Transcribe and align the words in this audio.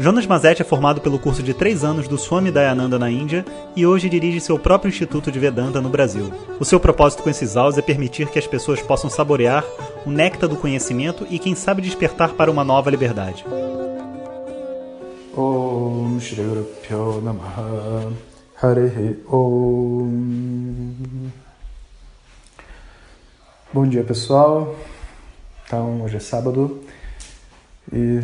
Jonas 0.00 0.28
Mazetti 0.28 0.62
é 0.62 0.64
formado 0.64 1.00
pelo 1.00 1.18
curso 1.18 1.42
de 1.42 1.52
três 1.52 1.82
anos 1.82 2.06
do 2.06 2.16
Swami 2.16 2.52
Dayananda 2.52 3.00
na 3.00 3.10
Índia 3.10 3.44
e 3.74 3.84
hoje 3.84 4.08
dirige 4.08 4.40
seu 4.40 4.56
próprio 4.56 4.88
Instituto 4.88 5.32
de 5.32 5.40
Vedanta 5.40 5.80
no 5.80 5.88
Brasil. 5.88 6.32
O 6.60 6.64
seu 6.64 6.78
propósito 6.78 7.24
com 7.24 7.30
esses 7.30 7.56
áudios 7.56 7.78
é 7.78 7.82
permitir 7.82 8.28
que 8.28 8.38
as 8.38 8.46
pessoas 8.46 8.80
possam 8.80 9.10
saborear 9.10 9.64
o 10.06 10.10
néctar 10.10 10.48
do 10.48 10.54
conhecimento 10.54 11.26
e, 11.28 11.36
quem 11.40 11.56
sabe, 11.56 11.82
despertar 11.82 12.34
para 12.34 12.48
uma 12.48 12.62
nova 12.62 12.90
liberdade. 12.90 13.44
Om 15.36 16.20
Shri 16.20 16.44
Om 19.26 20.58
Bom 23.72 23.86
dia 23.86 24.04
pessoal, 24.04 24.76
então 25.66 26.02
hoje 26.02 26.16
é 26.16 26.20
sábado 26.20 26.82
e 27.92 28.22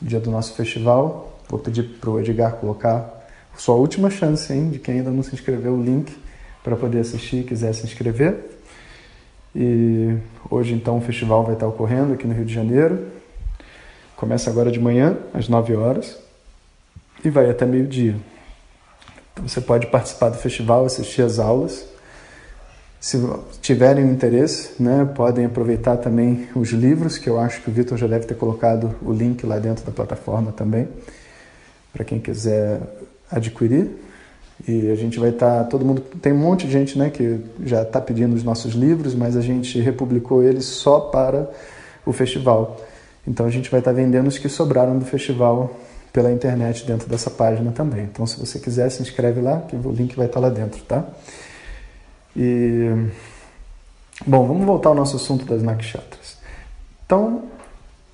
dia 0.00 0.20
do 0.20 0.30
nosso 0.30 0.54
festival. 0.54 1.38
Vou 1.48 1.58
pedir 1.58 1.84
para 2.00 2.10
o 2.10 2.20
Edgar 2.20 2.56
colocar 2.56 3.28
sua 3.56 3.74
última 3.74 4.10
chance, 4.10 4.52
hein, 4.52 4.70
de 4.70 4.78
quem 4.78 4.96
ainda 4.98 5.10
não 5.10 5.22
se 5.22 5.34
inscreveu, 5.34 5.72
o 5.74 5.82
link 5.82 6.14
para 6.62 6.76
poder 6.76 7.00
assistir 7.00 7.44
quiser 7.44 7.72
se 7.72 7.84
inscrever. 7.84 8.36
E 9.54 10.16
hoje 10.50 10.74
então 10.74 10.98
o 10.98 11.00
festival 11.00 11.44
vai 11.44 11.54
estar 11.54 11.66
ocorrendo 11.66 12.12
aqui 12.12 12.26
no 12.26 12.34
Rio 12.34 12.44
de 12.44 12.52
Janeiro. 12.52 13.06
Começa 14.16 14.50
agora 14.50 14.70
de 14.70 14.78
manhã, 14.78 15.16
às 15.32 15.48
9 15.48 15.74
horas, 15.76 16.18
e 17.24 17.30
vai 17.30 17.48
até 17.48 17.64
meio-dia. 17.64 18.16
Então 19.32 19.48
você 19.48 19.60
pode 19.60 19.86
participar 19.86 20.28
do 20.30 20.36
festival, 20.36 20.84
assistir 20.84 21.22
às 21.22 21.38
aulas 21.38 21.95
se 23.06 23.22
tiverem 23.62 24.04
interesse, 24.10 24.70
né, 24.82 25.08
podem 25.14 25.44
aproveitar 25.44 25.96
também 25.96 26.48
os 26.56 26.70
livros, 26.70 27.16
que 27.16 27.30
eu 27.30 27.38
acho 27.38 27.62
que 27.62 27.70
o 27.70 27.72
Vitor 27.72 27.96
já 27.96 28.08
deve 28.08 28.26
ter 28.26 28.34
colocado 28.34 28.96
o 29.00 29.12
link 29.12 29.46
lá 29.46 29.60
dentro 29.60 29.86
da 29.86 29.92
plataforma 29.92 30.50
também, 30.50 30.88
para 31.92 32.04
quem 32.04 32.18
quiser 32.18 32.80
adquirir. 33.30 33.90
E 34.66 34.90
a 34.90 34.96
gente 34.96 35.20
vai 35.20 35.28
estar, 35.28 35.62
tá, 35.62 35.64
todo 35.70 35.84
mundo, 35.84 36.00
tem 36.20 36.32
um 36.32 36.38
monte 36.38 36.66
de 36.66 36.72
gente 36.72 36.98
né, 36.98 37.08
que 37.08 37.38
já 37.64 37.82
está 37.82 38.00
pedindo 38.00 38.34
os 38.34 38.42
nossos 38.42 38.74
livros, 38.74 39.14
mas 39.14 39.36
a 39.36 39.40
gente 39.40 39.78
republicou 39.78 40.42
eles 40.42 40.64
só 40.64 40.98
para 40.98 41.48
o 42.04 42.12
festival. 42.12 42.76
Então 43.24 43.46
a 43.46 43.50
gente 43.50 43.70
vai 43.70 43.78
estar 43.78 43.92
tá 43.92 43.96
vendendo 43.96 44.26
os 44.26 44.36
que 44.36 44.48
sobraram 44.48 44.98
do 44.98 45.04
festival 45.04 45.78
pela 46.12 46.32
internet 46.32 46.84
dentro 46.84 47.08
dessa 47.08 47.30
página 47.30 47.70
também. 47.70 48.02
Então 48.02 48.26
se 48.26 48.36
você 48.36 48.58
quiser, 48.58 48.90
se 48.90 49.00
inscreve 49.00 49.40
lá, 49.40 49.60
que 49.60 49.76
o 49.76 49.92
link 49.92 50.16
vai 50.16 50.26
estar 50.26 50.40
tá 50.40 50.48
lá 50.48 50.52
dentro, 50.52 50.82
tá? 50.82 51.06
E 52.36 53.08
bom, 54.26 54.46
vamos 54.46 54.66
voltar 54.66 54.90
ao 54.90 54.94
nosso 54.94 55.16
assunto 55.16 55.46
das 55.46 55.62
nakshatras. 55.62 56.36
Então, 57.06 57.44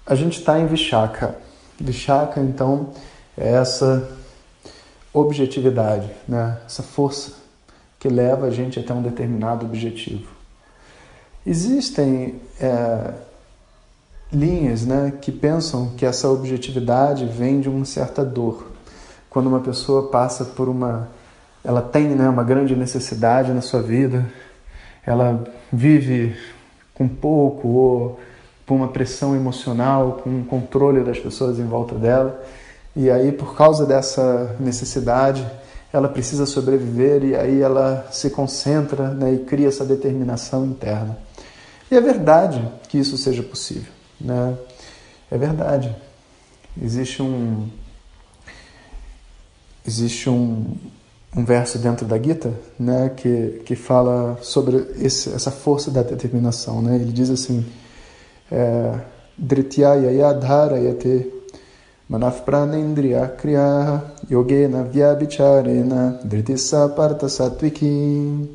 a 0.06 0.14
gente 0.14 0.38
está 0.38 0.60
em 0.60 0.66
Vishaka. 0.66 1.34
Vishaka, 1.80 2.40
então, 2.40 2.90
é 3.36 3.54
essa 3.54 4.16
objetividade, 5.12 6.08
né? 6.28 6.58
essa 6.64 6.84
força 6.84 7.32
que 7.98 8.08
leva 8.08 8.46
a 8.46 8.50
gente 8.50 8.78
até 8.78 8.94
um 8.94 9.02
determinado 9.02 9.66
objetivo. 9.66 10.30
Existem 11.44 12.40
é, 12.60 13.14
linhas 14.32 14.86
né, 14.86 15.12
que 15.20 15.32
pensam 15.32 15.90
que 15.96 16.06
essa 16.06 16.28
objetividade 16.28 17.26
vem 17.26 17.60
de 17.60 17.68
uma 17.68 17.84
certa 17.84 18.24
dor. 18.24 18.70
Quando 19.28 19.48
uma 19.48 19.60
pessoa 19.60 20.08
passa 20.08 20.44
por 20.44 20.68
uma 20.68 21.08
ela 21.64 21.80
tem 21.80 22.08
né, 22.08 22.28
uma 22.28 22.42
grande 22.44 22.74
necessidade 22.74 23.52
na 23.52 23.60
sua 23.60 23.82
vida, 23.82 24.26
ela 25.06 25.44
vive 25.72 26.36
com 26.94 27.08
pouco 27.08 27.68
ou 27.68 28.20
por 28.66 28.74
uma 28.74 28.88
pressão 28.88 29.34
emocional, 29.34 30.20
com 30.22 30.30
um 30.30 30.44
controle 30.44 31.02
das 31.02 31.18
pessoas 31.18 31.58
em 31.58 31.66
volta 31.66 31.94
dela, 31.94 32.42
e 32.94 33.10
aí 33.10 33.32
por 33.32 33.56
causa 33.56 33.86
dessa 33.86 34.56
necessidade 34.60 35.46
ela 35.92 36.08
precisa 36.08 36.46
sobreviver 36.46 37.22
e 37.22 37.36
aí 37.36 37.60
ela 37.60 38.06
se 38.10 38.30
concentra 38.30 39.08
né, 39.10 39.34
e 39.34 39.38
cria 39.40 39.68
essa 39.68 39.84
determinação 39.84 40.64
interna. 40.64 41.18
E 41.90 41.96
é 41.96 42.00
verdade 42.00 42.66
que 42.88 42.98
isso 42.98 43.18
seja 43.18 43.42
possível, 43.42 43.92
né? 44.18 44.56
É 45.30 45.36
verdade. 45.36 45.94
Existe 46.80 47.22
um 47.22 47.68
existe 49.86 50.30
um, 50.30 50.74
um 51.34 51.44
verso 51.44 51.78
dentro 51.78 52.06
da 52.06 52.18
Gita, 52.18 52.52
né, 52.78 53.10
que 53.16 53.62
que 53.64 53.74
fala 53.74 54.38
sobre 54.42 54.76
esse, 55.00 55.30
essa 55.30 55.50
força 55.50 55.90
da 55.90 56.02
determinação, 56.02 56.82
né? 56.82 56.96
Ele 56.96 57.12
diz 57.12 57.30
assim: 57.30 57.64
é, 58.50 58.98
Drityaya 59.38 60.12
yadharayate 60.12 61.42
manaf 62.08 62.44
pranendriya 62.44 63.26
kriya 63.38 64.02
yogena 64.28 64.82
vyabicharena 64.84 66.20
dritissa 66.22 66.88
parta 66.94 67.26
satviki 67.26 68.46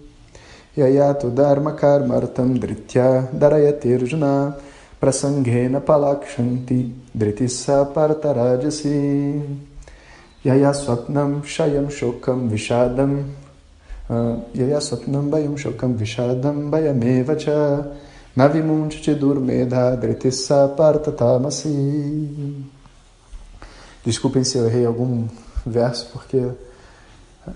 yayato 0.77 1.31
dharma 1.31 1.73
karmartam 1.73 2.59
dritya 2.59 3.27
darayate 3.33 3.97
rujuna 3.97 4.55
prasanghena 5.01 5.81
palakshanti 5.81 6.93
dritissa 7.15 7.83
parta 7.85 8.31
rajasi 8.31 9.41
Yaya 10.47 10.71
Swapnam 10.71 11.41
Shayam 11.43 11.87
Shokam 11.87 12.49
Vishadam 12.49 13.33
Yaya 14.55 14.77
Swapnam 14.77 15.29
Bayam 15.29 15.57
Shokam 15.57 15.93
Vishadam 15.97 16.71
Bayamevacha 16.71 17.93
Navimunchiti 18.33 19.13
Durmedha 19.13 19.97
Dritissa 19.97 20.73
Partatamasi 20.73 22.63
Desculpem 24.05 24.45
se 24.45 24.57
eu 24.57 24.67
errei 24.67 24.85
algum 24.85 25.27
verso, 25.65 26.07
porque 26.13 26.41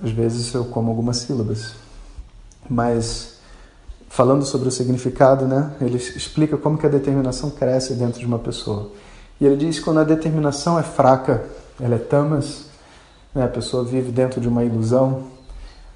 às 0.04 0.12
vezes 0.12 0.54
eu 0.54 0.66
como 0.66 0.90
algumas 0.90 1.16
sílabas. 1.16 1.76
Mas 2.70 3.38
falando 4.10 4.44
sobre 4.44 4.68
o 4.68 4.72
significado, 4.72 5.48
né, 5.48 5.72
ele 5.80 5.96
explica 5.96 6.58
como 6.58 6.78
que 6.78 6.86
a 6.86 6.90
determinação 6.90 7.52
cresce 7.52 7.94
dentro 7.94 8.20
de 8.20 8.26
uma 8.26 8.38
pessoa. 8.38 8.92
E 9.40 9.46
ele 9.46 9.56
diz 9.56 9.80
que 9.80 9.86
quando 9.86 10.02
a 10.02 10.04
determinação 10.04 10.78
é 10.78 10.84
fraca, 10.84 11.46
ela 11.80 11.96
é 11.96 12.00
tamas, 12.00 12.70
né? 13.34 13.44
a 13.44 13.48
pessoa 13.48 13.84
vive 13.84 14.12
dentro 14.12 14.40
de 14.40 14.48
uma 14.48 14.64
ilusão, 14.64 15.24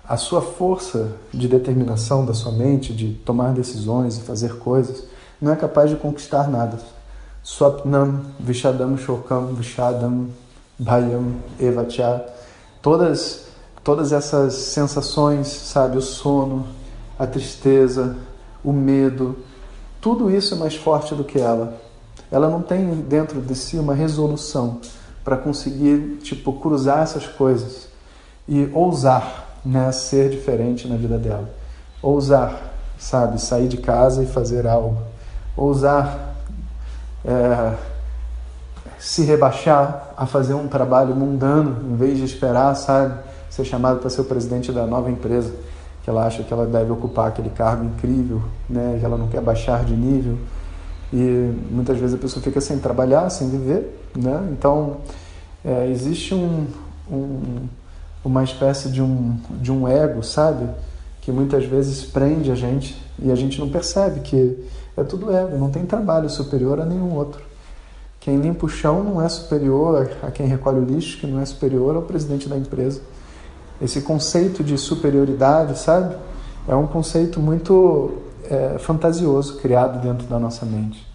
a 0.08 0.18
sua 0.18 0.42
força 0.42 1.14
de 1.34 1.48
determinação 1.48 2.26
da 2.26 2.34
sua 2.34 2.52
mente, 2.52 2.94
de 2.94 3.14
tomar 3.26 3.54
decisões 3.54 4.18
e 4.18 4.22
fazer 4.22 4.58
coisas, 4.58 5.04
não 5.42 5.52
é 5.52 5.56
capaz 5.56 5.90
de 5.90 5.96
conquistar 5.96 6.48
nada. 6.50 6.80
Swapnam, 7.44 8.22
Vishadam, 8.40 8.98
Shokam, 8.98 9.54
Vishadam, 9.54 10.28
Bhayam, 10.80 11.36
Evacha, 11.60 12.26
todas, 12.82 13.46
todas 13.84 14.12
essas 14.12 14.54
sensações, 14.54 15.48
sabe, 15.48 15.98
o 15.98 16.02
sono, 16.02 16.68
a 17.18 17.26
tristeza, 17.26 18.16
o 18.64 18.74
medo, 18.74 19.38
tudo 20.02 20.30
isso 20.30 20.54
é 20.54 20.58
mais 20.58 20.76
forte 20.76 21.16
do 21.16 21.24
que 21.24 21.40
ela. 21.40 21.80
Ela 22.32 22.50
não 22.50 22.62
tem 22.62 22.88
dentro 23.02 23.42
de 23.42 23.56
si 23.56 23.78
uma 23.78 23.94
resolução 23.94 24.80
para 25.26 25.36
conseguir 25.36 26.20
tipo 26.22 26.54
cruzar 26.54 27.00
essas 27.00 27.28
coisas 27.28 27.90
e 28.48 28.70
ousar, 28.74 29.60
né, 29.66 29.92
ser 29.92 30.30
diferente 30.30 30.88
na 30.88 30.96
vida 30.96 31.18
dela. 31.18 31.50
Ousar, 32.02 32.74
sabe, 33.00 33.42
sair 33.42 33.68
de 33.68 33.78
casa 33.78 34.24
e 34.24 34.28
fazer 34.28 34.68
algo. 34.68 35.02
Ousar 35.58 36.36
é, 37.26 37.74
se 39.00 39.24
rebaixar 39.24 40.14
a 40.16 40.28
fazer 40.28 40.54
um 40.54 40.68
trabalho 40.68 41.16
mundano 41.16 41.92
em 41.92 41.96
vez 41.96 42.20
de 42.20 42.24
esperar, 42.24 42.76
sabe, 42.76 43.16
ser 43.50 43.66
chamado 43.66 44.00
para 44.00 44.10
ser 44.12 44.22
o 44.22 44.26
presidente 44.26 44.72
da 44.72 44.86
nova 44.86 45.10
empresa 45.10 45.52
que 46.06 46.10
ela 46.12 46.24
acha 46.24 46.44
que 46.44 46.54
ela 46.54 46.68
deve 46.68 46.92
ocupar 46.92 47.30
aquele 47.30 47.50
cargo 47.50 47.84
incrível, 47.84 48.44
né, 48.70 48.98
que 49.00 49.04
ela 49.04 49.18
não 49.18 49.28
quer 49.28 49.42
baixar 49.42 49.84
de 49.84 49.96
nível. 49.96 50.38
E 51.12 51.52
muitas 51.72 51.98
vezes 51.98 52.16
a 52.16 52.20
pessoa 52.20 52.44
fica 52.44 52.62
sem 52.62 52.78
trabalhar, 52.78 53.28
sem 53.32 53.50
viver, 53.50 54.05
né? 54.16 54.48
Então, 54.52 54.98
é, 55.64 55.90
existe 55.90 56.34
um, 56.34 56.68
um, 57.12 57.68
uma 58.24 58.44
espécie 58.44 58.90
de 58.90 59.02
um, 59.02 59.38
de 59.62 59.72
um 59.72 59.88
ego, 59.88 60.24
sabe? 60.24 60.68
Que 61.22 61.32
muitas 61.32 61.66
vezes 61.66 62.04
prende 62.04 62.52
a 62.52 62.56
gente 62.56 62.96
e 63.20 63.32
a 63.32 63.36
gente 63.36 63.60
não 63.60 63.70
percebe 63.70 64.20
que 64.22 64.64
é 64.98 65.04
tudo 65.04 65.36
ego, 65.36 65.58
não 65.58 65.70
tem 65.70 65.86
trabalho 65.86 66.30
superior 66.30 66.80
a 66.80 66.86
nenhum 66.86 67.14
outro. 67.16 67.42
Quem 68.20 68.38
limpa 68.38 68.66
o 68.66 68.70
chão 68.70 69.04
não 69.04 69.22
é 69.22 69.30
superior 69.30 70.10
a 70.24 70.32
quem 70.32 70.48
recolhe 70.48 70.80
o 70.80 70.84
lixo, 70.86 71.20
que 71.20 71.28
não 71.28 71.40
é 71.40 71.46
superior 71.46 71.96
ao 71.96 72.02
presidente 72.02 72.50
da 72.50 72.58
empresa. 72.58 73.02
Esse 73.80 74.02
conceito 74.02 74.64
de 74.64 74.78
superioridade, 74.78 75.78
sabe? 75.78 76.16
É 76.68 76.76
um 76.76 76.88
conceito 76.88 77.40
muito 77.40 78.14
é, 78.50 78.78
fantasioso 78.80 79.58
criado 79.58 80.02
dentro 80.02 80.26
da 80.26 80.40
nossa 80.40 80.66
mente. 80.66 81.06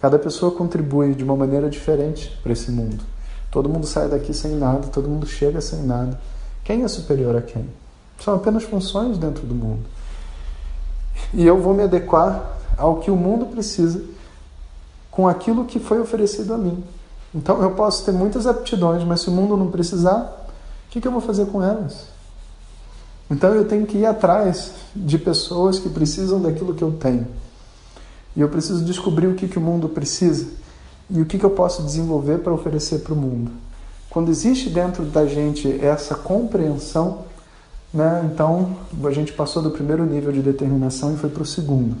Cada 0.00 0.18
pessoa 0.18 0.52
contribui 0.52 1.14
de 1.14 1.24
uma 1.24 1.36
maneira 1.36 1.68
diferente 1.68 2.38
para 2.42 2.52
esse 2.52 2.70
mundo. 2.70 3.02
Todo 3.50 3.68
mundo 3.68 3.86
sai 3.86 4.08
daqui 4.08 4.32
sem 4.32 4.52
nada, 4.52 4.86
todo 4.88 5.08
mundo 5.08 5.26
chega 5.26 5.60
sem 5.60 5.82
nada. 5.82 6.18
Quem 6.64 6.84
é 6.84 6.88
superior 6.88 7.34
a 7.36 7.42
quem? 7.42 7.68
São 8.20 8.34
apenas 8.34 8.64
funções 8.64 9.16
dentro 9.18 9.46
do 9.46 9.54
mundo. 9.54 9.84
E 11.32 11.46
eu 11.46 11.60
vou 11.60 11.74
me 11.74 11.82
adequar 11.82 12.58
ao 12.76 13.00
que 13.00 13.10
o 13.10 13.16
mundo 13.16 13.46
precisa 13.46 14.02
com 15.10 15.26
aquilo 15.26 15.64
que 15.64 15.80
foi 15.80 16.00
oferecido 16.00 16.54
a 16.54 16.58
mim. 16.58 16.82
Então 17.34 17.60
eu 17.62 17.72
posso 17.72 18.04
ter 18.04 18.12
muitas 18.12 18.46
aptidões, 18.46 19.02
mas 19.04 19.22
se 19.22 19.28
o 19.28 19.32
mundo 19.32 19.56
não 19.56 19.70
precisar, 19.70 20.46
o 20.86 20.90
que, 20.90 21.06
eu 21.06 21.12
vou 21.12 21.20
fazer 21.20 21.46
com 21.46 21.62
elas? 21.62 22.06
Então 23.30 23.54
eu 23.54 23.66
tenho 23.66 23.86
que 23.86 23.98
ir 23.98 24.06
atrás 24.06 24.72
de 24.94 25.18
pessoas 25.18 25.78
que 25.78 25.88
precisam 25.88 26.40
daquilo 26.40 26.74
que 26.74 26.82
eu 26.82 26.92
tenho. 26.92 27.26
E 28.38 28.40
eu 28.40 28.48
preciso 28.48 28.84
descobrir 28.84 29.26
o 29.26 29.34
que, 29.34 29.48
que 29.48 29.58
o 29.58 29.60
mundo 29.60 29.88
precisa 29.88 30.46
e 31.10 31.20
o 31.20 31.26
que, 31.26 31.40
que 31.40 31.44
eu 31.44 31.50
posso 31.50 31.82
desenvolver 31.82 32.38
para 32.38 32.52
oferecer 32.52 33.00
para 33.00 33.12
o 33.12 33.16
mundo. 33.16 33.50
Quando 34.08 34.30
existe 34.30 34.70
dentro 34.70 35.04
da 35.04 35.26
gente 35.26 35.84
essa 35.84 36.14
compreensão, 36.14 37.24
né, 37.92 38.30
então 38.32 38.76
a 39.02 39.10
gente 39.10 39.32
passou 39.32 39.60
do 39.60 39.72
primeiro 39.72 40.06
nível 40.06 40.30
de 40.30 40.40
determinação 40.40 41.12
e 41.12 41.16
foi 41.16 41.28
para 41.30 41.42
o 41.42 41.46
segundo. 41.46 41.96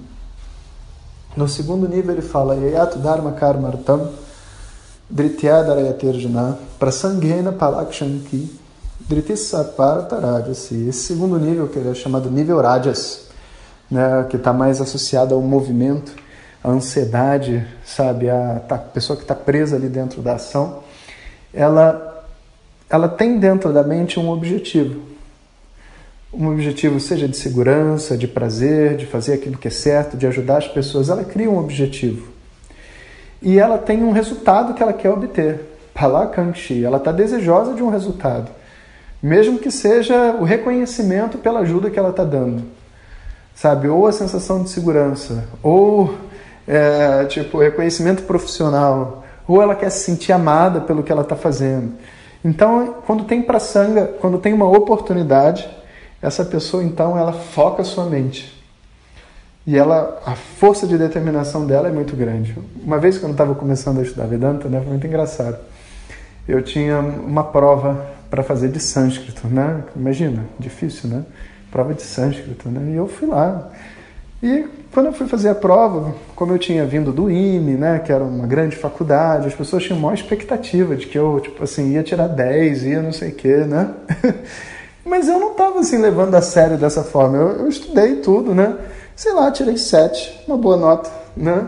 No 1.36 1.48
segundo 1.48 1.88
nível 1.88 2.12
ele 2.12 2.22
fala 2.22 2.54
Yayatu 2.54 3.00
Dharma 3.00 3.32
Karmartam 3.32 4.08
Dhrityadarayaterjuna 5.10 6.56
Prasangena 6.78 7.50
Palakshanki 7.50 8.48
Dhritisapata 9.08 10.20
Rajasi. 10.20 10.86
Esse 10.88 11.00
segundo 11.00 11.36
nível, 11.36 11.66
que 11.66 11.80
é 11.80 11.94
chamado 11.94 12.30
nível 12.30 12.60
Rajas, 12.60 13.22
né, 13.90 14.24
que 14.30 14.36
está 14.36 14.52
mais 14.52 14.80
associado 14.80 15.34
ao 15.34 15.40
movimento, 15.40 16.27
ansiedade, 16.72 17.66
sabe, 17.84 18.28
a, 18.28 18.62
a 18.68 18.78
pessoa 18.78 19.16
que 19.16 19.22
está 19.22 19.34
presa 19.34 19.76
ali 19.76 19.88
dentro 19.88 20.20
da 20.22 20.34
ação, 20.34 20.82
ela, 21.52 22.26
ela 22.88 23.08
tem 23.08 23.38
dentro 23.38 23.72
da 23.72 23.82
mente 23.82 24.18
um 24.18 24.28
objetivo. 24.28 25.00
Um 26.32 26.48
objetivo 26.48 27.00
seja 27.00 27.26
de 27.26 27.36
segurança, 27.36 28.16
de 28.16 28.28
prazer, 28.28 28.96
de 28.96 29.06
fazer 29.06 29.34
aquilo 29.34 29.56
que 29.56 29.68
é 29.68 29.70
certo, 29.70 30.16
de 30.16 30.26
ajudar 30.26 30.58
as 30.58 30.68
pessoas. 30.68 31.08
Ela 31.08 31.24
cria 31.24 31.50
um 31.50 31.58
objetivo. 31.58 32.28
E 33.40 33.58
ela 33.58 33.78
tem 33.78 34.02
um 34.02 34.12
resultado 34.12 34.74
que 34.74 34.82
ela 34.82 34.92
quer 34.92 35.10
obter. 35.10 35.60
Palakangshi. 35.94 36.84
Ela 36.84 36.98
está 36.98 37.10
desejosa 37.10 37.74
de 37.74 37.82
um 37.82 37.88
resultado. 37.88 38.50
Mesmo 39.22 39.58
que 39.58 39.70
seja 39.70 40.36
o 40.38 40.44
reconhecimento 40.44 41.38
pela 41.38 41.60
ajuda 41.60 41.90
que 41.90 41.98
ela 41.98 42.10
está 42.10 42.24
dando 42.24 42.78
sabe? 43.58 43.88
Ou 43.88 44.06
a 44.06 44.12
sensação 44.12 44.62
de 44.62 44.70
segurança, 44.70 45.44
ou 45.60 46.14
é, 46.68 47.24
tipo 47.24 47.58
reconhecimento 47.58 48.22
profissional, 48.24 49.24
ou 49.46 49.62
ela 49.62 49.74
quer 49.74 49.90
se 49.90 50.04
sentir 50.04 50.32
amada 50.32 50.80
pelo 50.80 51.02
que 51.02 51.10
ela 51.10 51.22
está 51.22 51.34
fazendo. 51.34 51.94
Então, 52.44 52.96
quando 53.06 53.24
tem 53.24 53.42
praçanga, 53.42 54.06
quando 54.20 54.38
tem 54.38 54.52
uma 54.52 54.68
oportunidade, 54.68 55.68
essa 56.20 56.44
pessoa 56.44 56.84
então 56.84 57.18
ela 57.18 57.32
foca 57.32 57.82
a 57.82 57.84
sua 57.84 58.04
mente. 58.04 58.56
E 59.66 59.76
ela, 59.76 60.20
a 60.24 60.34
força 60.34 60.86
de 60.86 60.96
determinação 60.96 61.66
dela 61.66 61.88
é 61.88 61.90
muito 61.90 62.14
grande. 62.14 62.56
Uma 62.82 62.98
vez 62.98 63.18
que 63.18 63.24
eu 63.24 63.30
estava 63.30 63.54
começando 63.54 63.98
a 63.98 64.02
estudar 64.02 64.26
Vedanta, 64.26 64.68
né, 64.68 64.78
foi 64.80 64.90
muito 64.90 65.06
engraçado. 65.06 65.58
Eu 66.46 66.62
tinha 66.62 67.00
uma 67.00 67.44
prova 67.44 68.06
para 68.30 68.42
fazer 68.42 68.68
de 68.68 68.80
sânscrito, 68.80 69.46
né? 69.48 69.82
Imagina, 69.94 70.44
difícil, 70.58 71.08
né? 71.10 71.24
prova 71.70 71.94
de 71.94 72.02
sânscrito, 72.02 72.68
né? 72.68 72.92
E 72.92 72.96
eu 72.96 73.06
fui 73.06 73.28
lá. 73.28 73.70
E 74.42 74.66
quando 74.92 75.06
eu 75.06 75.12
fui 75.12 75.26
fazer 75.26 75.48
a 75.48 75.54
prova, 75.54 76.14
como 76.36 76.52
eu 76.52 76.58
tinha 76.58 76.84
vindo 76.84 77.12
do 77.12 77.30
IME, 77.30 77.74
né, 77.74 77.98
que 77.98 78.12
era 78.12 78.22
uma 78.22 78.46
grande 78.46 78.76
faculdade, 78.76 79.48
as 79.48 79.54
pessoas 79.54 79.82
tinham 79.82 79.98
maior 79.98 80.14
expectativa 80.14 80.94
de 80.94 81.06
que 81.06 81.18
eu, 81.18 81.40
tipo 81.40 81.62
assim, 81.62 81.92
ia 81.92 82.02
tirar 82.02 82.28
10, 82.28 82.84
ia 82.84 83.02
não 83.02 83.12
sei 83.12 83.30
o 83.30 83.34
quê, 83.34 83.56
né? 83.58 83.90
Mas 85.04 85.28
eu 85.28 85.40
não 85.40 85.52
estava 85.52 85.80
assim 85.80 85.98
levando 85.98 86.34
a 86.34 86.42
sério 86.42 86.76
dessa 86.76 87.02
forma. 87.02 87.36
Eu, 87.36 87.48
eu, 87.60 87.68
estudei 87.68 88.16
tudo, 88.16 88.54
né? 88.54 88.76
Sei 89.16 89.32
lá, 89.32 89.50
tirei 89.50 89.76
7, 89.76 90.44
uma 90.46 90.56
boa 90.56 90.76
nota, 90.76 91.10
né? 91.36 91.66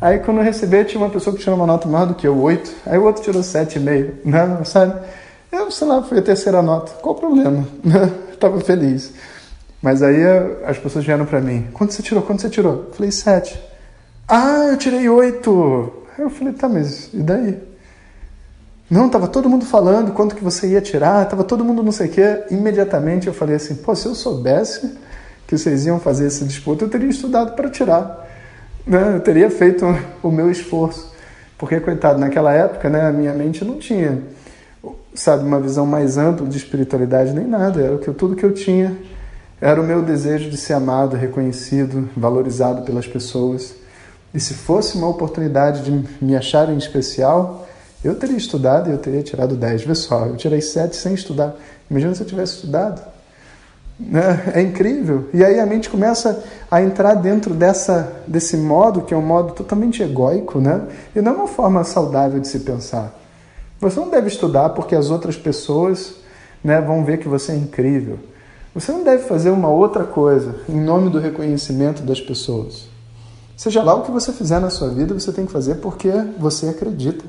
Aí 0.00 0.18
quando 0.18 0.38
eu 0.38 0.44
recebi, 0.44 0.84
tinha 0.84 1.02
uma 1.02 1.10
pessoa 1.10 1.34
que 1.34 1.42
tirou 1.42 1.56
uma 1.56 1.66
nota 1.66 1.88
maior 1.88 2.06
do 2.06 2.14
que 2.14 2.26
eu, 2.26 2.38
8. 2.38 2.72
Aí 2.86 2.98
o 2.98 3.04
outro 3.04 3.22
tirou 3.22 3.42
7,5, 3.42 4.24
né? 4.24 4.58
Sabe? 4.64 5.00
Eu, 5.50 5.70
sei 5.70 5.86
lá, 5.86 6.02
foi 6.02 6.18
a 6.18 6.22
terceira 6.22 6.62
nota. 6.62 6.92
Qual 7.00 7.14
o 7.14 7.18
problema? 7.18 7.66
Estava 8.32 8.60
feliz. 8.60 9.12
Mas 9.82 10.00
aí 10.00 10.20
eh, 10.20 10.62
as 10.64 10.78
pessoas 10.78 11.04
vieram 11.04 11.26
para 11.26 11.40
mim: 11.40 11.66
quanto 11.72 11.92
você 11.92 12.02
tirou? 12.02 12.22
Quanto 12.22 12.40
você 12.40 12.48
tirou? 12.48 12.86
Eu 12.88 12.94
falei: 12.94 13.10
sete. 13.10 13.60
Ah, 14.28 14.68
eu 14.70 14.76
tirei 14.76 15.08
oito. 15.08 15.92
Eu 16.16 16.30
falei: 16.30 16.52
tá, 16.52 16.68
mas 16.68 17.10
e 17.12 17.20
daí? 17.20 17.58
Não, 18.88 19.08
tava 19.08 19.26
todo 19.26 19.48
mundo 19.48 19.64
falando 19.64 20.12
quanto 20.12 20.36
que 20.36 20.44
você 20.44 20.68
ia 20.68 20.80
tirar, 20.80 21.26
tava 21.26 21.42
todo 21.42 21.64
mundo 21.64 21.82
não 21.82 21.92
sei 21.92 22.08
o 22.08 22.10
quê. 22.10 22.44
Imediatamente 22.50 23.26
eu 23.26 23.34
falei 23.34 23.56
assim: 23.56 23.74
pô, 23.74 23.94
se 23.96 24.06
eu 24.06 24.14
soubesse 24.14 24.96
que 25.46 25.58
vocês 25.58 25.84
iam 25.84 25.98
fazer 25.98 26.28
esse 26.28 26.44
disputa, 26.44 26.84
eu 26.84 26.88
teria 26.88 27.08
estudado 27.08 27.56
para 27.56 27.68
tirar. 27.68 28.28
Né? 28.86 29.16
Eu 29.16 29.20
teria 29.20 29.50
feito 29.50 29.84
o 30.22 30.30
meu 30.30 30.50
esforço. 30.50 31.12
Porque, 31.58 31.78
coitado, 31.80 32.18
naquela 32.18 32.52
época, 32.52 32.88
né, 32.90 33.06
a 33.06 33.12
minha 33.12 33.32
mente 33.32 33.64
não 33.64 33.78
tinha, 33.78 34.20
sabe, 35.14 35.44
uma 35.44 35.60
visão 35.60 35.86
mais 35.86 36.18
ampla 36.18 36.46
de 36.46 36.56
espiritualidade 36.56 37.32
nem 37.32 37.46
nada. 37.46 37.80
Era 37.80 37.98
tudo 37.98 38.34
que 38.34 38.44
eu 38.44 38.52
tinha 38.52 38.96
era 39.62 39.80
o 39.80 39.84
meu 39.84 40.02
desejo 40.02 40.50
de 40.50 40.56
ser 40.56 40.72
amado, 40.72 41.14
reconhecido, 41.14 42.10
valorizado 42.16 42.82
pelas 42.82 43.06
pessoas. 43.06 43.76
E 44.34 44.40
se 44.40 44.54
fosse 44.54 44.98
uma 44.98 45.06
oportunidade 45.06 45.84
de 45.84 46.04
me 46.20 46.34
acharem 46.34 46.76
especial, 46.76 47.64
eu 48.02 48.16
teria 48.16 48.36
estudado 48.36 48.90
e 48.90 48.92
eu 48.92 48.98
teria 48.98 49.22
tirado 49.22 49.54
10. 49.54 49.84
Vê 49.84 49.94
só, 49.94 50.26
eu 50.26 50.36
tirei 50.36 50.60
7 50.60 50.96
sem 50.96 51.14
estudar. 51.14 51.54
Imagina 51.88 52.12
se 52.12 52.22
eu 52.22 52.26
tivesse 52.26 52.56
estudado. 52.56 53.00
Né? 54.00 54.52
É 54.52 54.60
incrível. 54.60 55.28
E 55.32 55.44
aí 55.44 55.60
a 55.60 55.64
mente 55.64 55.88
começa 55.88 56.42
a 56.68 56.82
entrar 56.82 57.14
dentro 57.14 57.54
dessa, 57.54 58.16
desse 58.26 58.56
modo, 58.56 59.02
que 59.02 59.14
é 59.14 59.16
um 59.16 59.22
modo 59.22 59.52
totalmente 59.52 60.02
egóico, 60.02 60.58
né? 60.58 60.88
e 61.14 61.20
não 61.20 61.34
é 61.34 61.36
uma 61.36 61.46
forma 61.46 61.84
saudável 61.84 62.40
de 62.40 62.48
se 62.48 62.58
pensar. 62.60 63.16
Você 63.78 64.00
não 64.00 64.10
deve 64.10 64.26
estudar 64.26 64.70
porque 64.70 64.96
as 64.96 65.08
outras 65.08 65.36
pessoas 65.36 66.16
né, 66.64 66.80
vão 66.80 67.04
ver 67.04 67.18
que 67.18 67.28
você 67.28 67.52
é 67.52 67.56
incrível. 67.56 68.31
Você 68.74 68.90
não 68.90 69.04
deve 69.04 69.24
fazer 69.24 69.50
uma 69.50 69.68
outra 69.68 70.04
coisa 70.04 70.56
em 70.68 70.80
nome 70.80 71.10
do 71.10 71.18
reconhecimento 71.18 72.02
das 72.02 72.20
pessoas. 72.20 72.84
Seja 73.56 73.82
lá 73.82 73.94
o 73.94 74.02
que 74.02 74.10
você 74.10 74.32
fizer 74.32 74.60
na 74.60 74.70
sua 74.70 74.88
vida, 74.88 75.12
você 75.12 75.30
tem 75.30 75.44
que 75.44 75.52
fazer 75.52 75.76
porque 75.76 76.10
você 76.38 76.68
acredita. 76.68 77.24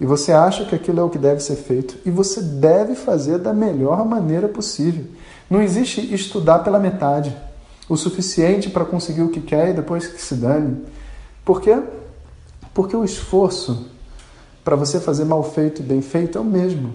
E 0.00 0.06
você 0.06 0.32
acha 0.32 0.64
que 0.64 0.74
aquilo 0.74 1.00
é 1.00 1.02
o 1.02 1.10
que 1.10 1.18
deve 1.18 1.40
ser 1.40 1.56
feito. 1.56 1.96
E 2.06 2.10
você 2.10 2.40
deve 2.40 2.94
fazer 2.94 3.38
da 3.38 3.52
melhor 3.52 4.04
maneira 4.06 4.48
possível. 4.48 5.04
Não 5.50 5.60
existe 5.60 6.14
estudar 6.14 6.60
pela 6.60 6.78
metade. 6.78 7.34
O 7.88 7.96
suficiente 7.96 8.70
para 8.70 8.84
conseguir 8.84 9.22
o 9.22 9.28
que 9.28 9.40
quer 9.40 9.70
e 9.70 9.74
depois 9.74 10.06
que 10.06 10.20
se 10.22 10.36
dane. 10.36 10.84
Por 11.44 11.60
quê? 11.60 11.78
Porque 12.72 12.96
o 12.96 13.04
esforço 13.04 13.86
para 14.64 14.76
você 14.76 14.98
fazer 14.98 15.24
mal 15.24 15.42
feito 15.42 15.82
e 15.82 15.84
bem 15.84 16.00
feito 16.00 16.38
é 16.38 16.40
o 16.40 16.44
mesmo. 16.44 16.94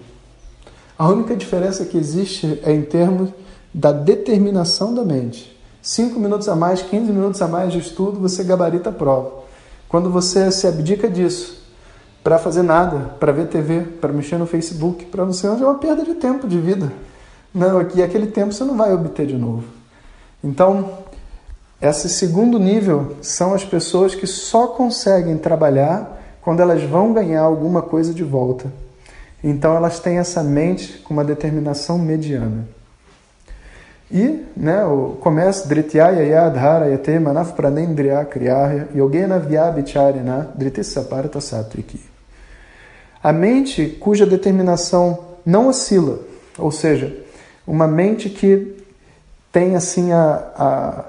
A 0.98 1.08
única 1.08 1.36
diferença 1.36 1.84
que 1.84 1.96
existe 1.96 2.60
é 2.64 2.72
em 2.72 2.82
termos 2.82 3.30
da 3.72 3.92
determinação 3.92 4.94
da 4.94 5.04
mente. 5.04 5.56
Cinco 5.82 6.20
minutos 6.20 6.48
a 6.48 6.54
mais, 6.54 6.82
15 6.82 7.10
minutos 7.10 7.40
a 7.40 7.48
mais 7.48 7.72
de 7.72 7.78
estudo, 7.78 8.20
você 8.20 8.44
gabarita 8.44 8.90
a 8.90 8.92
prova. 8.92 9.32
Quando 9.88 10.10
você 10.10 10.50
se 10.50 10.66
abdica 10.66 11.08
disso 11.08 11.60
para 12.22 12.38
fazer 12.38 12.62
nada, 12.62 13.14
para 13.18 13.32
ver 13.32 13.48
TV, 13.48 13.80
para 14.00 14.12
mexer 14.12 14.36
no 14.36 14.46
Facebook, 14.46 15.06
para 15.06 15.24
não 15.24 15.32
sei 15.32 15.48
onde, 15.48 15.62
é 15.62 15.66
uma 15.66 15.78
perda 15.78 16.04
de 16.04 16.14
tempo 16.14 16.46
de 16.46 16.60
vida. 16.60 16.92
Não, 17.54 17.86
e 17.94 18.02
aquele 18.02 18.26
tempo 18.26 18.52
você 18.52 18.62
não 18.62 18.76
vai 18.76 18.92
obter 18.92 19.26
de 19.26 19.36
novo. 19.36 19.64
Então, 20.44 20.90
esse 21.80 22.08
segundo 22.08 22.58
nível 22.58 23.16
são 23.22 23.54
as 23.54 23.64
pessoas 23.64 24.14
que 24.14 24.26
só 24.26 24.66
conseguem 24.68 25.38
trabalhar 25.38 26.18
quando 26.42 26.60
elas 26.60 26.82
vão 26.82 27.12
ganhar 27.12 27.42
alguma 27.42 27.80
coisa 27.80 28.12
de 28.12 28.22
volta. 28.22 28.70
Então, 29.42 29.74
elas 29.74 29.98
têm 29.98 30.18
essa 30.18 30.42
mente 30.42 30.98
com 30.98 31.14
uma 31.14 31.24
determinação 31.24 31.98
mediana. 31.98 32.68
E 34.10 34.44
né, 34.56 34.84
o 34.84 35.16
começa 35.20 35.68
Drityaya 35.68 36.24
Yadhara 36.24 36.88
Yate 36.88 37.18
Manaf 37.18 37.52
Pranendriya 37.52 38.24
Kriyahya 38.24 38.88
Yogena 38.94 39.38
Vyabhicharina 39.38 40.50
Dhritissaparta 40.56 41.40
Satviki. 41.40 42.00
A 43.22 43.32
mente 43.32 43.86
cuja 44.00 44.26
determinação 44.26 45.36
não 45.46 45.68
oscila, 45.68 46.18
ou 46.58 46.72
seja, 46.72 47.24
uma 47.66 47.86
mente 47.86 48.28
que 48.28 48.84
tem 49.52 49.76
assim 49.76 50.12
a, 50.12 50.42
a 50.56 51.04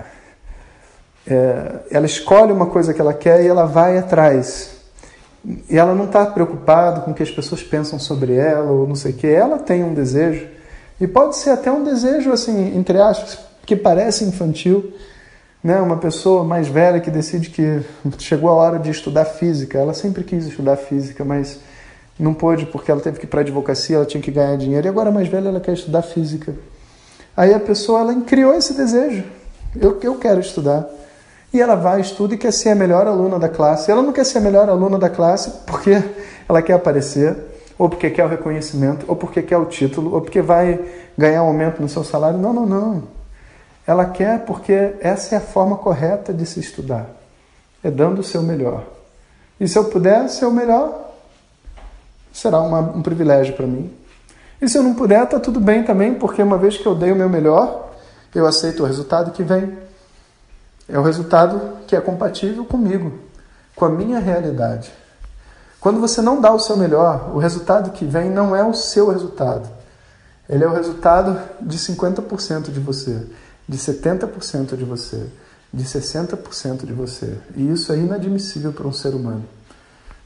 é, 1.25 1.72
ela 1.89 2.05
escolhe 2.05 2.51
uma 2.51 2.65
coisa 2.65 2.93
que 2.93 3.01
ela 3.01 3.13
quer 3.13 3.43
e 3.43 3.48
ela 3.48 3.65
vai 3.65 3.98
atrás. 3.98 4.72
E 5.70 5.77
ela 5.77 5.96
não 5.96 6.05
está 6.05 6.25
preocupada 6.25 7.01
com 7.01 7.12
o 7.12 7.13
que 7.13 7.24
as 7.24 7.31
pessoas 7.31 7.63
pensam 7.63 7.98
sobre 7.98 8.36
ela 8.36 8.72
ou 8.72 8.88
não 8.88 8.96
sei 8.96 9.12
o 9.12 9.15
que. 9.15 9.27
Ela 9.27 9.58
tem 9.58 9.84
um 9.84 9.93
desejo 9.93 10.48
e 11.01 11.08
pode 11.08 11.36
ser 11.36 11.50
até 11.50 11.72
um 11.72 11.84
desejo, 11.84 12.31
assim, 12.31 12.77
entre 12.77 13.01
aspas, 13.01 13.39
que 13.65 13.75
parece 13.75 14.24
infantil, 14.24 14.93
Né? 15.63 15.79
Uma 15.79 15.98
pessoa 15.98 16.43
mais 16.43 16.67
velha 16.67 17.00
que 17.00 17.12
decide 17.12 17.50
que 17.50 17.81
chegou 18.17 18.50
a 18.50 18.53
hora 18.53 18.79
de 18.79 18.89
estudar 18.89 19.25
física. 19.25 19.77
Ela 19.77 19.93
sempre 19.93 20.24
quis 20.24 20.46
estudar 20.46 20.75
física, 20.75 21.24
mas 21.24 21.60
não 22.20 22.34
pôde 22.34 22.65
porque 22.65 22.91
ela 22.91 23.01
teve 23.01 23.20
que 23.20 23.25
ir 23.25 23.27
para 23.27 23.41
advocacia, 23.41 23.96
ela 23.96 24.05
tinha 24.05 24.22
que 24.22 24.31
ganhar 24.31 24.55
dinheiro. 24.58 24.88
E 24.88 24.89
agora, 24.89 25.12
mais 25.12 25.27
velha, 25.27 25.50
ela 25.50 25.60
quer 25.60 25.74
estudar 25.74 26.01
física. 26.01 26.55
Aí 27.36 27.53
a 27.53 27.60
pessoa 27.60 28.00
ela 28.01 28.22
criou 28.22 28.53
esse 28.53 28.74
desejo. 28.74 29.24
Eu, 29.79 30.00
eu 30.01 30.15
quero 30.15 30.39
estudar. 30.39 30.88
E 31.53 31.60
ela 31.60 31.75
vai, 31.75 32.01
estuda 32.01 32.34
e 32.36 32.38
quer 32.38 32.51
ser 32.53 32.70
a 32.70 32.75
melhor 32.75 33.08
aluna 33.08 33.38
da 33.38 33.50
classe. 33.50 33.91
Ela 33.91 34.01
não 34.01 34.13
quer 34.13 34.24
ser 34.24 34.38
a 34.38 34.41
melhor 34.41 34.70
aluna 34.70 34.98
da 34.98 35.10
classe 35.10 35.51
porque 35.65 36.01
ela 36.48 36.62
quer 36.62 36.74
aparecer, 36.74 37.36
ou 37.82 37.90
porque 37.90 38.12
quer 38.12 38.24
o 38.24 38.28
reconhecimento, 38.28 39.08
ou 39.08 39.16
porque 39.16 39.42
quer 39.42 39.58
o 39.58 39.66
título, 39.66 40.14
ou 40.14 40.22
porque 40.22 40.40
vai 40.40 40.80
ganhar 41.18 41.42
um 41.42 41.48
aumento 41.48 41.82
no 41.82 41.90
seu 41.90 42.04
salário. 42.04 42.38
Não, 42.38 42.54
não, 42.54 42.64
não. 42.64 43.04
Ela 43.88 44.06
quer 44.06 44.46
porque 44.46 44.94
essa 45.00 45.34
é 45.34 45.40
a 45.40 45.42
forma 45.42 45.76
correta 45.76 46.32
de 46.32 46.46
se 46.46 46.60
estudar. 46.60 47.10
É 47.84 47.90
dando 47.90 48.20
o 48.20 48.24
seu 48.24 48.44
melhor. 48.44 48.84
E 49.60 49.68
se 49.68 49.80
eu 49.80 49.86
puder 49.86 50.30
ser 50.30 50.46
o 50.46 50.52
melhor, 50.52 51.12
será 52.32 52.62
uma, 52.62 52.82
um 52.82 53.02
privilégio 53.02 53.56
para 53.56 53.66
mim. 53.66 53.92
E 54.62 54.70
se 54.70 54.78
eu 54.78 54.84
não 54.84 54.94
puder, 54.94 55.24
está 55.24 55.40
tudo 55.40 55.60
bem 55.60 55.82
também, 55.82 56.14
porque 56.14 56.44
uma 56.44 56.60
vez 56.60 56.78
que 56.78 56.86
eu 56.86 56.94
dei 56.94 57.12
o 57.12 57.16
meu 57.16 57.30
melhor, 57.30 57.94
eu 58.36 58.46
aceito 58.46 58.84
o 58.84 58.86
resultado 58.86 59.32
que 59.32 59.42
vem. 59.42 59.76
É 60.88 61.00
o 61.00 61.02
resultado 61.02 61.80
que 61.88 61.96
é 61.96 62.00
compatível 62.00 62.64
comigo, 62.64 63.12
com 63.76 63.86
a 63.86 63.90
minha 63.90 64.20
realidade. 64.20 65.00
Quando 65.82 66.00
você 66.00 66.22
não 66.22 66.40
dá 66.40 66.54
o 66.54 66.60
seu 66.60 66.78
melhor, 66.78 67.32
o 67.34 67.40
resultado 67.40 67.90
que 67.90 68.06
vem 68.06 68.30
não 68.30 68.56
é 68.56 68.64
o 68.64 68.72
seu 68.72 69.10
resultado. 69.10 69.68
Ele 70.48 70.64
é 70.64 70.68
o 70.68 70.74
resultado 70.74 71.40
de 71.60 71.76
50% 71.76 72.72
de 72.72 72.80
você, 72.80 73.26
de 73.68 73.80
70% 73.80 74.78
de 74.78 74.86
você, 74.86 75.26
de 75.74 75.84
60% 75.84 76.86
de 76.86 76.94
você. 76.94 77.36
E 77.56 77.72
isso 77.72 77.92
é 77.92 77.98
inadmissível 77.98 78.72
para 78.72 78.88
um 78.88 78.94
ser 78.94 79.16
humano. 79.16 79.44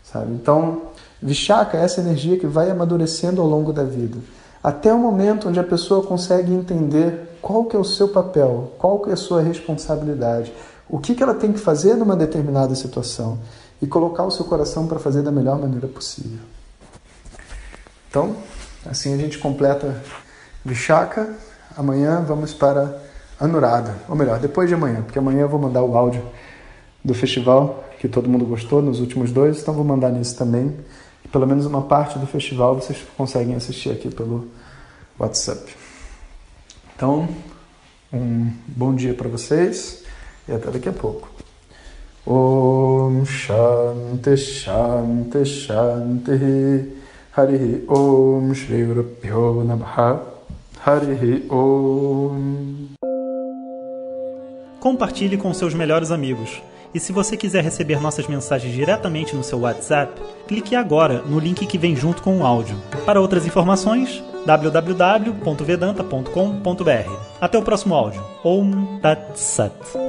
Sabe? 0.04 0.34
Então, 0.34 0.82
Vishaka 1.22 1.78
é 1.78 1.86
essa 1.86 2.02
energia 2.02 2.38
que 2.38 2.48
vai 2.48 2.70
amadurecendo 2.70 3.42
ao 3.42 3.48
longo 3.48 3.72
da 3.72 3.84
vida, 3.84 4.18
até 4.62 4.94
o 4.94 5.00
momento 5.00 5.48
onde 5.48 5.60
a 5.60 5.64
pessoa 5.64 6.06
consegue 6.06 6.52
entender 6.54 7.38
qual 7.42 7.64
que 7.64 7.78
é 7.78 7.80
o 7.80 7.86
seu 7.86 8.10
papel, 8.10 8.74
qual 8.78 9.00
que 9.00 9.10
é 9.10 9.14
a 9.14 9.18
sua 9.18 9.42
responsabilidade, 9.42 10.52
o 10.90 11.00
que, 11.00 11.16
que 11.16 11.24
ela 11.24 11.34
tem 11.34 11.54
que 11.54 11.60
fazer 11.60 11.96
numa 11.96 12.16
determinada 12.16 12.76
situação 12.76 13.40
e 13.86 13.88
colocar 13.88 14.24
o 14.24 14.32
seu 14.32 14.46
coração 14.46 14.88
para 14.88 15.00
fazer 15.00 15.22
da 15.22 15.32
melhor 15.32 15.60
maneira 15.60 15.88
possível. 15.88 16.39
Então, 18.10 18.36
assim 18.86 19.13
a 19.13 19.18
gente 19.18 19.38
completa 19.38 20.01
Vishaka. 20.63 21.34
Amanhã 21.77 22.22
vamos 22.22 22.54
para 22.54 23.01
Anurada, 23.39 23.96
ou 24.08 24.15
melhor, 24.15 24.39
depois 24.39 24.70
de 24.70 24.75
amanhã, 24.75 25.01
porque 25.01 25.20
amanhã 25.20 25.42
eu 25.42 25.50
vou 25.50 25.60
mandar 25.60 25.84
o 25.84 25.98
áudio 25.98 26.25
do 27.04 27.13
festival 27.13 27.84
que 28.00 28.08
todo 28.08 28.30
mundo 28.30 28.46
gostou 28.46 28.82
nos 28.82 29.00
últimos 29.00 29.32
dois, 29.32 29.62
então 29.62 29.74
vou 29.74 29.84
mandar 29.84 30.10
nisso 30.10 30.38
também 30.38 30.74
pelo 31.36 31.46
menos 31.46 31.65
uma 31.65 31.82
parte 31.82 32.18
do 32.18 32.25
festival 32.25 32.75
vocês 32.75 32.98
conseguem 33.18 33.56
assistir 33.56 33.92
aqui 33.92 34.10
pelo 34.10 34.48
WhatsApp. 35.20 35.75
Então, 36.96 37.27
um 38.13 38.50
bom 38.68 38.96
dia 38.96 39.13
para 39.13 39.27
vocês 39.27 40.04
e 40.48 40.54
até 40.54 40.72
daqui 40.72 40.88
a 40.88 40.94
pouco. 40.94 41.30
Om 42.25 43.24
Shanti 43.25 44.36
Shanti 44.36 45.46
Shanti 45.46 46.91
Hari 47.38 47.86
Om 47.88 48.55
Shri 48.55 48.84
Guru 48.84 49.63
Namaha 49.63 50.20
Hari 50.84 51.46
Om 51.50 52.88
Compartilhe 54.79 55.38
com 55.38 55.53
seus 55.53 55.74
melhores 55.74 56.12
amigos. 56.12 56.62
E 56.94 57.00
se 57.00 57.12
você 57.12 57.36
quiser 57.36 57.63
receber 57.63 58.00
nossas 58.00 58.27
mensagens 58.27 58.72
diretamente 58.74 59.36
no 59.36 59.44
seu 59.44 59.60
WhatsApp, 59.60 60.22
clique 60.48 60.75
agora 60.75 61.24
no 61.24 61.39
link 61.39 61.65
que 61.65 61.77
vem 61.77 61.94
junto 61.96 62.24
com 62.24 62.39
o 62.39 62.46
áudio. 62.46 62.77
Para 63.05 63.20
outras 63.20 63.46
informações, 63.46 64.24
www.vedanta.com.br. 64.46 67.12
Até 67.41 67.58
o 67.58 67.63
próximo 67.63 67.96
áudio. 67.96 68.24
Om 68.44 69.00
Tat 69.01 69.36
Sat. 69.36 70.05